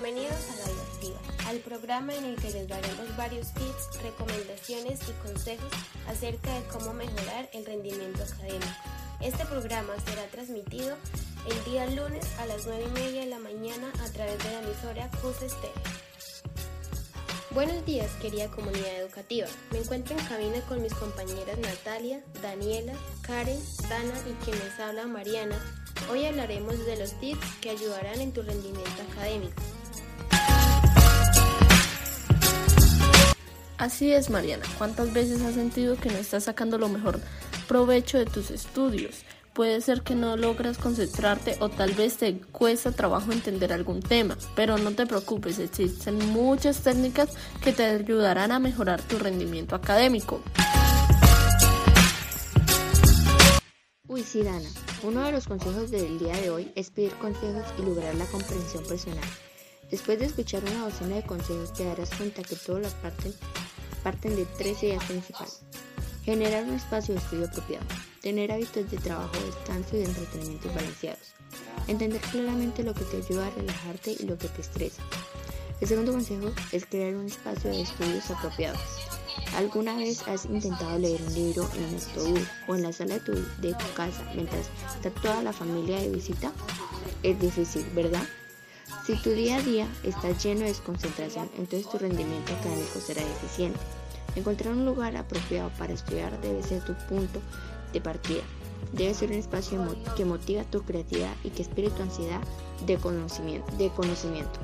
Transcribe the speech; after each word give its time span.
Bienvenidos 0.00 0.38
a 0.50 0.56
La 0.58 0.68
Divertida, 0.68 1.48
al 1.48 1.58
programa 1.58 2.14
en 2.14 2.24
el 2.24 2.36
que 2.36 2.52
les 2.52 2.68
daremos 2.68 3.16
varios 3.16 3.52
tips, 3.54 4.00
recomendaciones 4.00 5.00
y 5.08 5.26
consejos 5.26 5.72
acerca 6.06 6.54
de 6.54 6.64
cómo 6.68 6.94
mejorar 6.94 7.50
el 7.52 7.66
rendimiento 7.66 8.22
académico. 8.22 8.68
Este 9.20 9.44
programa 9.46 9.94
será 10.06 10.28
transmitido 10.28 10.96
el 11.50 11.64
día 11.64 11.86
lunes 11.86 12.24
a 12.38 12.46
las 12.46 12.64
9 12.66 12.84
y 12.86 12.92
media 12.92 13.20
de 13.22 13.26
la 13.26 13.40
mañana 13.40 13.90
a 14.00 14.12
través 14.12 14.38
de 14.38 14.52
la 14.52 14.60
emisora 14.60 15.10
CUS. 15.20 15.56
Buenos 17.50 17.84
días, 17.84 18.08
querida 18.22 18.46
comunidad 18.52 19.00
educativa. 19.00 19.48
Me 19.72 19.78
encuentro 19.78 20.16
en 20.16 20.24
cabina 20.26 20.60
con 20.68 20.80
mis 20.80 20.94
compañeras 20.94 21.58
Natalia, 21.58 22.22
Daniela, 22.40 22.92
Karen, 23.22 23.58
Dana 23.88 24.14
y 24.28 24.44
quienes 24.44 24.78
habla 24.78 25.08
Mariana. 25.08 25.60
Hoy 26.08 26.24
hablaremos 26.24 26.86
de 26.86 26.96
los 26.98 27.18
tips 27.18 27.44
que 27.60 27.70
ayudarán 27.70 28.20
en 28.20 28.32
tu 28.32 28.42
rendimiento 28.42 29.02
académico. 29.10 29.60
Así 33.88 34.12
es, 34.12 34.28
Mariana. 34.28 34.66
¿Cuántas 34.76 35.14
veces 35.14 35.40
has 35.40 35.54
sentido 35.54 35.96
que 35.96 36.10
no 36.10 36.18
estás 36.18 36.44
sacando 36.44 36.76
lo 36.76 36.90
mejor 36.90 37.22
provecho 37.66 38.18
de 38.18 38.26
tus 38.26 38.50
estudios? 38.50 39.24
puede 39.54 39.80
ser 39.80 40.02
que 40.02 40.14
no 40.14 40.36
logras 40.36 40.76
concentrarte 40.76 41.56
o 41.60 41.70
tal 41.70 41.94
vez 41.94 42.18
te 42.18 42.38
cuesta 42.38 42.92
trabajo 42.92 43.32
entender 43.32 43.72
algún 43.72 44.00
tema, 44.00 44.36
pero 44.54 44.76
no 44.76 44.92
te 44.92 45.06
preocupes, 45.06 45.58
existen 45.58 46.18
muchas 46.32 46.82
técnicas 46.82 47.30
que 47.62 47.72
te 47.72 47.86
ayudarán 47.86 48.52
a 48.52 48.58
mejorar 48.58 49.00
tu 49.02 49.18
rendimiento 49.18 49.74
académico. 49.74 50.42
Uy, 54.06 54.22
sí, 54.22 54.42
Dana. 54.42 54.68
Uno 55.02 55.24
de 55.24 55.32
los 55.32 55.48
consejos 55.48 55.90
del 55.90 56.18
día 56.18 56.36
de 56.36 56.50
hoy 56.50 56.70
es 56.76 56.90
pedir 56.90 57.14
consejos 57.14 57.64
y 57.78 57.82
lograr 57.82 58.14
la 58.16 58.26
comprensión 58.26 58.84
personal. 58.84 59.24
Después 59.90 60.18
de 60.18 60.26
escuchar 60.26 60.62
una 60.64 60.84
docena 60.84 61.16
de 61.16 61.22
consejos 61.22 61.72
te 61.72 61.84
darás 61.84 62.10
cuenta 62.10 62.42
que 62.42 62.56
todas 62.56 62.82
las 62.82 62.94
parten, 62.94 63.32
parten 64.02 64.36
de 64.36 64.44
tres 64.56 64.82
ideas 64.82 65.04
principales. 65.04 65.60
Generar 66.24 66.64
un 66.64 66.74
espacio 66.74 67.14
de 67.14 67.20
estudio 67.20 67.46
apropiado, 67.46 67.86
tener 68.20 68.52
hábitos 68.52 68.90
de 68.90 68.98
trabajo, 68.98 69.32
descanso 69.46 69.96
y 69.96 70.00
de 70.00 70.04
entretenimiento 70.04 70.68
balanceados, 70.74 71.34
entender 71.86 72.20
claramente 72.20 72.82
lo 72.82 72.94
que 72.94 73.04
te 73.04 73.16
ayuda 73.18 73.46
a 73.46 73.50
relajarte 73.50 74.16
y 74.18 74.26
lo 74.26 74.36
que 74.36 74.48
te 74.48 74.60
estresa. 74.60 75.02
El 75.80 75.88
segundo 75.88 76.12
consejo 76.12 76.50
es 76.72 76.86
crear 76.86 77.14
un 77.14 77.26
espacio 77.26 77.70
de 77.70 77.82
estudios 77.82 78.30
apropiados. 78.30 78.80
¿Alguna 79.56 79.96
vez 79.96 80.26
has 80.26 80.44
intentado 80.44 80.98
leer 80.98 81.22
un 81.22 81.34
libro 81.34 81.68
en 81.74 81.84
el 81.84 81.94
autobús 81.94 82.48
o 82.66 82.74
en 82.74 82.82
la 82.82 82.92
sala 82.92 83.18
de 83.18 83.72
tu 83.72 83.94
casa 83.94 84.22
mientras 84.34 84.66
está 84.96 85.10
toda 85.22 85.42
la 85.42 85.52
familia 85.52 85.98
de 85.98 86.10
visita? 86.10 86.52
Es 87.22 87.40
difícil, 87.40 87.84
¿verdad? 87.94 88.22
Si 89.06 89.16
tu 89.22 89.30
día 89.30 89.56
a 89.56 89.62
día 89.62 89.88
está 90.02 90.30
lleno 90.36 90.60
de 90.60 90.68
desconcentración, 90.68 91.50
entonces 91.56 91.88
tu 91.90 91.98
rendimiento 91.98 92.52
académico 92.54 93.00
será 93.00 93.24
deficiente. 93.24 93.80
Encontrar 94.36 94.74
un 94.74 94.84
lugar 94.84 95.16
apropiado 95.16 95.70
para 95.78 95.92
estudiar 95.92 96.40
debe 96.40 96.62
ser 96.62 96.84
tu 96.84 96.94
punto 97.08 97.40
de 97.92 98.00
partida. 98.00 98.42
Debe 98.92 99.14
ser 99.14 99.30
un 99.30 99.36
espacio 99.36 99.84
que 100.16 100.24
motiva 100.24 100.62
tu 100.64 100.82
creatividad 100.82 101.34
y 101.44 101.50
que 101.50 101.62
espere 101.62 101.90
tu 101.90 102.02
ansiedad 102.02 102.40
de 102.86 102.96
conocimiento. 102.96 103.70
De 103.76 103.90
conocimiento. 103.90 104.60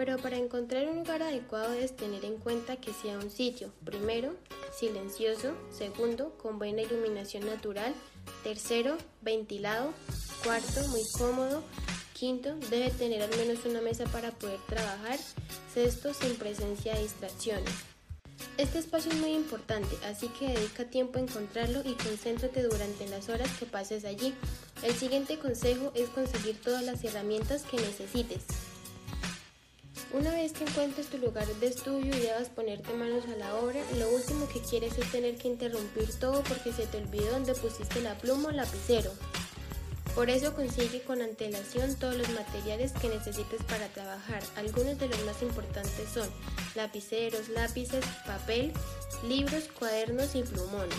Pero 0.00 0.16
para 0.16 0.38
encontrar 0.38 0.88
un 0.88 1.00
lugar 1.00 1.22
adecuado 1.22 1.72
debes 1.72 1.94
tener 1.94 2.24
en 2.24 2.38
cuenta 2.38 2.76
que 2.76 2.90
sea 2.90 3.18
un 3.18 3.30
sitio, 3.30 3.70
primero, 3.84 4.34
silencioso, 4.74 5.52
segundo, 5.70 6.38
con 6.38 6.58
buena 6.58 6.80
iluminación 6.80 7.44
natural, 7.44 7.92
tercero, 8.42 8.96
ventilado, 9.20 9.92
cuarto, 10.42 10.88
muy 10.88 11.02
cómodo, 11.12 11.62
Quinto, 12.14 12.54
debe 12.70 12.88
tener 12.88 13.20
al 13.20 13.36
menos 13.36 13.66
una 13.66 13.82
mesa 13.82 14.04
para 14.04 14.30
poder 14.30 14.58
trabajar. 14.66 15.18
Sexto, 15.74 16.14
sin 16.14 16.34
presencia 16.36 16.94
de 16.94 17.02
distracciones. 17.02 17.74
Este 18.56 18.78
espacio 18.78 19.12
es 19.12 19.18
muy 19.18 19.34
importante, 19.34 19.94
así 20.06 20.28
que 20.28 20.48
dedica 20.48 20.84
tiempo 20.84 21.18
a 21.18 21.22
encontrarlo 21.22 21.82
y 21.84 21.92
concéntrate 21.92 22.62
durante 22.62 23.06
las 23.06 23.28
horas 23.28 23.50
que 23.58 23.66
pases 23.66 24.06
allí. 24.06 24.32
El 24.82 24.94
siguiente 24.94 25.38
consejo 25.38 25.92
es 25.94 26.08
conseguir 26.08 26.58
todas 26.58 26.82
las 26.84 27.04
herramientas 27.04 27.64
que 27.64 27.76
necesites. 27.76 28.46
Una 30.12 30.32
vez 30.32 30.52
que 30.52 30.64
encuentres 30.64 31.06
tu 31.06 31.18
lugar 31.18 31.46
de 31.46 31.68
estudio 31.68 32.16
y 32.16 32.20
debas 32.20 32.48
ponerte 32.48 32.92
manos 32.94 33.24
a 33.26 33.36
la 33.36 33.54
obra, 33.54 33.80
lo 33.96 34.08
último 34.10 34.48
que 34.48 34.60
quieres 34.60 34.98
es 34.98 35.08
tener 35.12 35.36
que 35.36 35.46
interrumpir 35.46 36.12
todo 36.18 36.42
porque 36.42 36.72
se 36.72 36.86
te 36.88 36.98
olvidó 36.98 37.30
dónde 37.30 37.54
pusiste 37.54 38.00
la 38.00 38.18
pluma 38.18 38.48
o 38.48 38.50
lapicero. 38.50 39.12
Por 40.16 40.28
eso 40.28 40.52
consigue 40.56 41.02
con 41.02 41.22
antelación 41.22 41.94
todos 41.94 42.16
los 42.16 42.28
materiales 42.30 42.90
que 42.90 43.08
necesites 43.08 43.62
para 43.62 43.86
trabajar. 43.88 44.42
Algunos 44.56 44.98
de 44.98 45.06
los 45.06 45.24
más 45.24 45.40
importantes 45.42 46.08
son 46.12 46.28
lapiceros, 46.74 47.48
lápices, 47.48 48.04
papel, 48.26 48.72
libros, 49.28 49.68
cuadernos 49.78 50.34
y 50.34 50.42
plumones. 50.42 50.98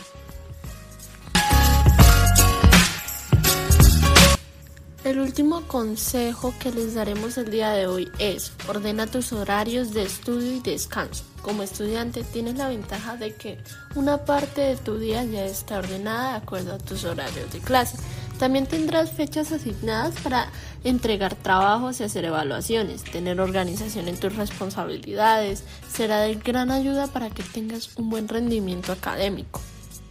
El 5.12 5.20
último 5.20 5.68
consejo 5.68 6.54
que 6.58 6.72
les 6.72 6.94
daremos 6.94 7.38
el 7.38 7.52
día 7.52 7.72
de 7.72 7.86
hoy 7.86 8.10
es 8.18 8.54
ordena 8.70 9.08
tus 9.08 9.34
horarios 9.34 9.94
de 9.94 10.04
estudio 10.04 10.54
y 10.54 10.62
descanso. 10.62 11.26
Como 11.42 11.64
estudiante 11.64 12.24
tienes 12.24 12.56
la 12.56 12.70
ventaja 12.70 13.18
de 13.18 13.36
que 13.36 13.58
una 13.96 14.24
parte 14.24 14.62
de 14.62 14.78
tu 14.78 14.98
día 15.00 15.26
ya 15.26 15.44
está 15.44 15.80
ordenada 15.80 16.30
de 16.32 16.38
acuerdo 16.38 16.76
a 16.76 16.78
tus 16.78 17.04
horarios 17.04 17.52
de 17.52 17.60
clase. 17.60 17.98
También 18.40 18.68
tendrás 18.68 19.12
fechas 19.12 19.52
asignadas 19.52 20.16
para 20.22 20.50
entregar 20.86 21.36
trabajos 21.36 22.00
y 22.00 22.06
hacer 22.06 22.24
evaluaciones. 22.24 23.04
Tener 23.04 23.42
organización 23.42 24.08
en 24.08 24.18
tus 24.18 24.34
responsabilidades 24.38 25.66
será 25.92 26.22
de 26.22 26.36
gran 26.36 26.72
ayuda 26.72 27.08
para 27.08 27.30
que 27.30 27.44
tengas 27.44 27.98
un 27.98 28.10
buen 28.10 28.30
rendimiento 28.30 28.94
académico. 28.94 29.60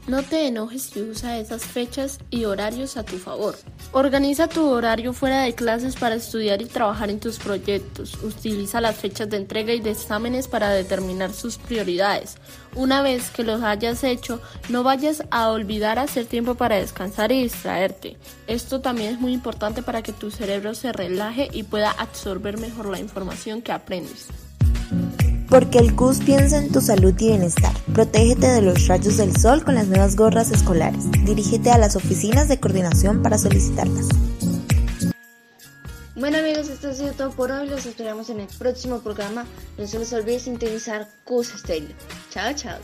No 0.07 0.23
te 0.23 0.47
enojes 0.47 0.83
si 0.83 1.03
usa 1.03 1.39
esas 1.39 1.63
fechas 1.63 2.19
y 2.31 2.45
horarios 2.45 2.97
a 2.97 3.05
tu 3.05 3.19
favor. 3.19 3.57
Organiza 3.93 4.49
tu 4.49 4.67
horario 4.67 5.13
fuera 5.13 5.43
de 5.43 5.55
clases 5.55 5.95
para 5.95 6.17
estudiar 6.17 6.63
y 6.63 6.65
trabajar 6.65 7.11
en 7.11 7.21
tus 7.21 7.39
proyectos. 7.39 8.15
Utiliza 8.23 8.81
las 8.81 8.97
fechas 8.97 9.29
de 9.29 9.37
entrega 9.37 9.73
y 9.73 9.81
de 9.81 9.91
exámenes 9.91 10.49
para 10.49 10.71
determinar 10.71 11.33
sus 11.33 11.59
prioridades. 11.59 12.39
Una 12.75 13.03
vez 13.03 13.31
que 13.31 13.45
los 13.45 13.63
hayas 13.63 14.03
hecho, 14.03 14.41
no 14.69 14.83
vayas 14.83 15.23
a 15.31 15.51
olvidar 15.51 15.99
hacer 15.99 16.27
tiempo 16.27 16.55
para 16.55 16.77
descansar 16.77 17.31
y 17.31 17.43
distraerte. 17.43 18.17
Esto 18.47 18.81
también 18.81 19.15
es 19.15 19.21
muy 19.21 19.33
importante 19.33 19.83
para 19.83 20.03
que 20.03 20.13
tu 20.13 20.31
cerebro 20.31 20.75
se 20.75 20.93
relaje 20.93 21.49
y 21.53 21.63
pueda 21.63 21.91
absorber 21.91 22.59
mejor 22.59 22.87
la 22.87 22.99
información 22.99 23.63
que 23.63 23.73
aprendes. 23.73 24.29
Porque 25.51 25.79
el 25.79 25.95
CUS 25.97 26.21
piensa 26.21 26.59
en 26.59 26.71
tu 26.71 26.81
salud 26.81 27.13
y 27.19 27.27
bienestar. 27.27 27.73
Protégete 27.93 28.47
de 28.47 28.63
los 28.63 28.87
rayos 28.87 29.17
del 29.17 29.37
sol 29.37 29.65
con 29.65 29.75
las 29.75 29.89
nuevas 29.89 30.17
gorras 30.17 30.51
escolares. 30.51 31.11
Dirígete 31.25 31.71
a 31.71 31.79
las 31.79 31.97
oficinas 31.97 32.49
de 32.49 32.61
coordinación 32.61 33.23
para 33.23 33.37
solicitarlas. 33.37 34.09
Bueno 36.15 36.39
amigos, 36.39 36.69
esto 36.69 36.91
ha 36.91 36.95
sido 36.95 37.13
todo 37.13 37.31
por 37.31 37.51
hoy. 37.51 37.69
Los 37.69 37.87
esperamos 37.87 38.31
en 38.31 38.41
el 38.41 38.49
próximo 38.59 39.01
programa. 39.01 39.47
No 39.77 39.87
se 39.87 39.99
les 39.99 40.13
olvide 40.13 40.39
sintonizar 40.39 41.09
CUS 41.25 41.55
Estéreo. 41.55 41.97
Chao, 42.31 42.53
chao. 42.55 42.79